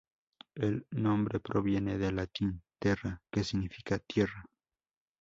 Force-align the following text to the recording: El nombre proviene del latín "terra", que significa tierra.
El 0.55 0.87
nombre 0.89 1.39
proviene 1.39 1.99
del 1.99 2.15
latín 2.15 2.63
"terra", 2.81 3.21
que 3.31 3.43
significa 3.43 3.99
tierra. 3.99 4.43